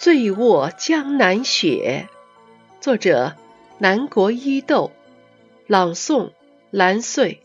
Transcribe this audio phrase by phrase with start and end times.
[0.00, 2.08] 醉卧江南雪，
[2.80, 3.36] 作者
[3.76, 4.92] 南国伊豆，
[5.66, 6.32] 朗诵
[6.70, 7.42] 蓝穗。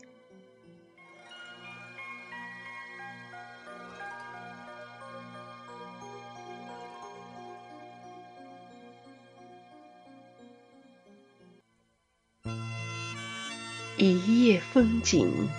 [13.98, 15.50] 一夜风景，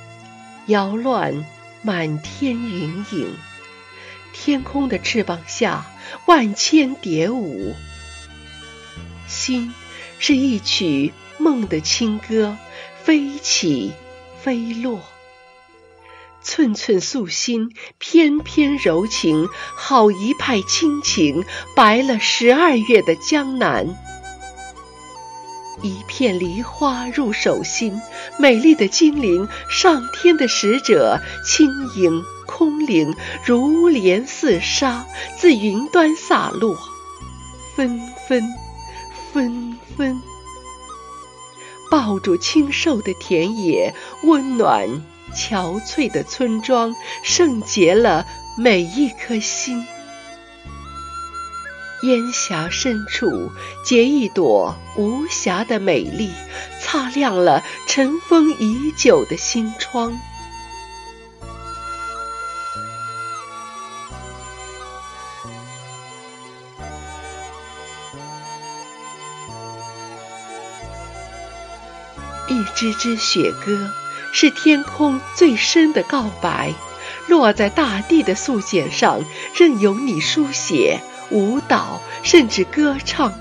[0.66, 1.46] 摇乱
[1.84, 3.36] 满天云影。
[4.34, 5.86] 天空的翅膀下，
[6.26, 7.74] 万千蝶舞。
[9.28, 9.74] 心
[10.20, 12.58] 是一曲梦的清歌，
[13.04, 13.94] 飞起，
[14.42, 15.02] 飞落。
[16.42, 21.44] 寸寸素心，翩翩柔情，好一派清情，
[21.76, 23.98] 白了十二月的江南。
[25.82, 28.02] 一片梨花入手心，
[28.40, 33.16] 美丽的精灵，上天的使者，轻盈空灵，
[33.46, 35.06] 如莲似纱，
[35.38, 36.76] 自云端洒落，
[37.76, 38.44] 纷纷
[39.32, 40.20] 纷纷，
[41.92, 43.94] 抱住清瘦的田野，
[44.24, 45.04] 温暖
[45.36, 48.26] 憔悴的村庄，圣洁了
[48.58, 49.86] 每一颗心。
[52.08, 53.52] 烟霞深处
[53.84, 56.32] 结一朵无瑕的美丽，
[56.80, 60.18] 擦亮了尘封已久的心窗。
[72.48, 73.92] 一支支雪歌，
[74.32, 76.74] 是天空最深的告白，
[77.28, 81.02] 落在大地的素笺上，任由你书写。
[81.32, 83.34] 舞蹈，甚至歌唱。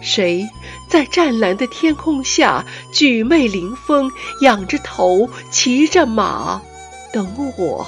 [0.00, 0.48] 谁
[0.88, 4.10] 在湛蓝的天空下举袂临风，
[4.40, 6.62] 仰着头，骑着马，
[7.12, 7.86] 等我？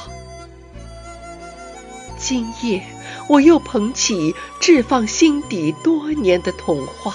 [2.18, 2.86] 今夜，
[3.28, 7.14] 我又捧起置放心底多年的童话。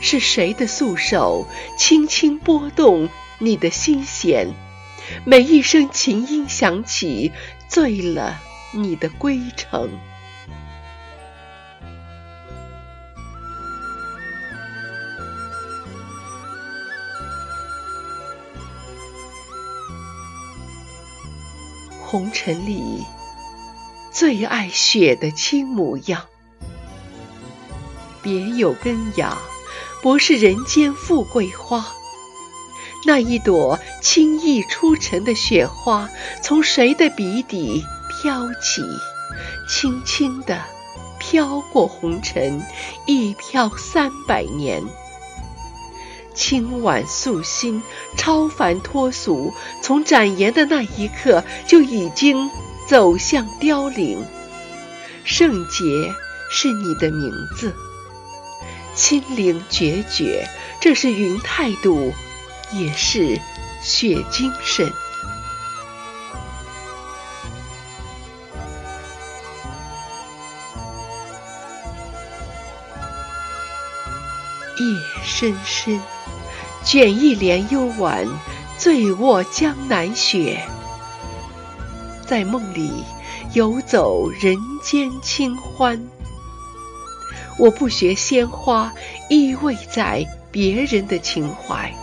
[0.00, 1.46] 是谁的素手
[1.78, 3.08] 轻轻拨动
[3.38, 4.54] 你的心弦？
[5.24, 7.32] 每一声琴音响起，
[7.68, 8.40] 醉了。
[8.76, 9.88] 你的归程，
[22.00, 23.04] 红尘里
[24.10, 26.24] 最爱雪的轻模样。
[28.22, 29.38] 别有根芽，
[30.02, 31.86] 不是人间富贵花。
[33.06, 36.08] 那一朵轻易出尘的雪花，
[36.42, 37.84] 从谁的笔底？
[38.24, 38.82] 飘起，
[39.68, 40.58] 轻轻地
[41.18, 42.62] 飘过红尘，
[43.04, 44.82] 一飘三百年。
[46.34, 47.82] 清婉素心，
[48.16, 49.52] 超凡脱俗，
[49.82, 52.50] 从展颜的那一刻就已经
[52.88, 54.24] 走向凋零。
[55.24, 55.84] 圣洁
[56.50, 57.74] 是你的名字，
[58.94, 60.48] 清灵决绝，
[60.80, 62.14] 这是云态度，
[62.72, 63.38] 也是
[63.82, 64.90] 雪精神。
[74.78, 76.00] 夜深深，
[76.84, 78.26] 卷一帘幽婉，
[78.76, 80.60] 醉卧江南雪。
[82.26, 83.04] 在梦里
[83.52, 86.04] 游走人间清欢。
[87.58, 88.92] 我不学鲜花，
[89.30, 91.94] 依偎在别人的情怀。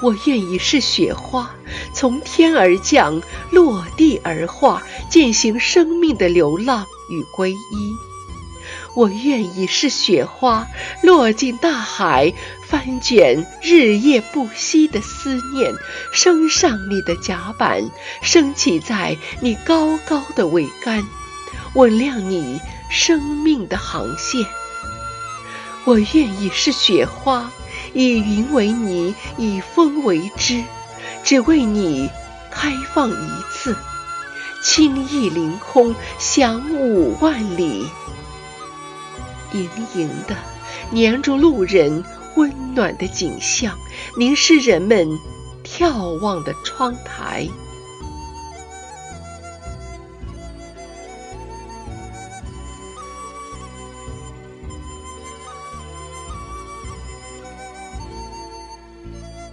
[0.00, 1.50] 我愿意是雪花，
[1.92, 8.07] 从天而降，落地而化，践行生命的流浪与皈依。
[8.94, 10.66] 我愿意是雪花，
[11.02, 12.32] 落进大海，
[12.66, 15.74] 翻卷日夜不息的思念，
[16.12, 17.90] 升上你的甲板，
[18.22, 21.06] 升起在你高高的桅杆，
[21.74, 24.46] 稳亮你生命的航线。
[25.84, 27.50] 我愿意是雪花，
[27.94, 30.62] 以云为泥，以风为枝，
[31.24, 32.10] 只为你
[32.50, 33.76] 开放一次，
[34.62, 37.86] 轻逸凌空，翔五万里。
[39.52, 40.36] 盈盈的，
[40.94, 42.04] 粘住路人
[42.36, 43.76] 温暖的景象，
[44.16, 45.08] 凝视人们
[45.64, 47.48] 眺望的窗台。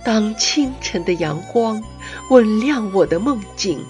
[0.04, 1.84] 当清晨的阳光
[2.30, 3.84] 吻亮我的梦境，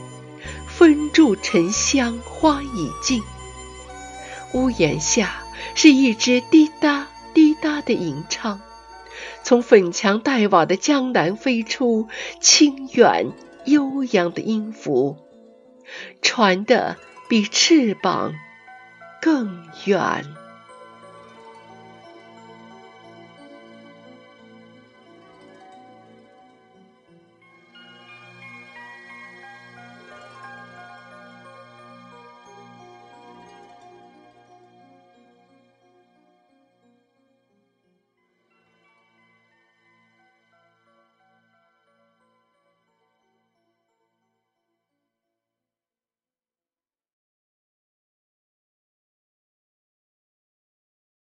[0.65, 3.21] 分住沉香花已尽，
[4.53, 5.44] 屋檐下。
[5.73, 8.61] 是一支滴答滴答的吟唱，
[9.43, 12.07] 从粉墙黛瓦的江南飞出，
[12.39, 13.31] 清远
[13.65, 15.17] 悠扬的音符，
[16.21, 16.97] 传的
[17.27, 18.33] 比翅膀
[19.21, 20.44] 更远。